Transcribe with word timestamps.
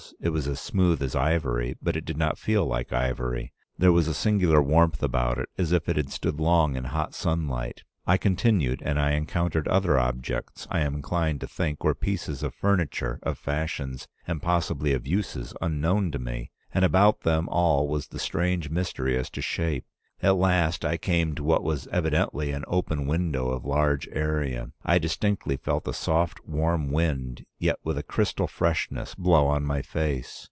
It 0.19 0.29
was 0.29 0.47
as 0.47 0.59
smooth 0.59 1.01
as 1.03 1.15
ivory, 1.15 1.77
but 1.81 1.95
it 1.95 2.05
did 2.05 2.17
not 2.17 2.37
feel 2.37 2.65
like 2.65 2.91
ivory; 2.93 3.53
there 3.77 3.91
was 3.91 4.07
a 4.07 4.13
singular 4.15 4.59
warmth 4.61 5.01
about 5.03 5.37
it, 5.39 5.47
as 5.59 5.71
if 5.71 5.87
it 5.87 5.95
had 5.95 6.11
stood 6.11 6.39
long 6.39 6.75
in 6.75 6.85
hot 6.85 7.13
sunlight. 7.15 7.83
I 8.07 8.17
continued, 8.17 8.81
and 8.83 8.99
I 8.99 9.11
encountered 9.11 9.67
other 9.67 9.97
objects 9.99 10.67
I 10.71 10.81
am 10.81 10.95
inclined 10.95 11.39
to 11.41 11.47
think 11.47 11.83
were 11.83 11.95
pieces 11.95 12.41
of 12.43 12.53
furniture 12.55 13.19
of 13.23 13.37
fashions 13.37 14.07
and 14.27 14.41
possibly 14.41 14.93
of 14.93 15.07
uses 15.07 15.53
unknown 15.61 16.09
to 16.11 16.19
me, 16.19 16.51
and 16.73 16.83
about 16.83 17.21
them 17.21 17.47
all 17.49 17.87
was 17.87 18.07
the 18.07 18.19
strange 18.19 18.69
mystery 18.71 19.15
as 19.17 19.29
to 19.31 19.41
shape. 19.41 19.85
At 20.23 20.35
last 20.35 20.85
I 20.85 20.97
came 20.97 21.33
to 21.33 21.43
what 21.43 21.63
was 21.63 21.87
evidently 21.87 22.51
an 22.51 22.63
open 22.67 23.07
window 23.07 23.49
of 23.49 23.65
large 23.65 24.07
area. 24.11 24.69
I 24.85 24.99
distinctly 24.99 25.57
felt 25.57 25.87
a 25.87 25.93
soft, 25.93 26.45
warm 26.45 26.91
wind, 26.91 27.43
yet 27.57 27.77
with 27.83 27.97
a 27.97 28.03
crystal 28.03 28.45
freshness, 28.45 29.15
blow 29.15 29.47
on 29.47 29.63
my 29.63 29.81
face. 29.81 30.37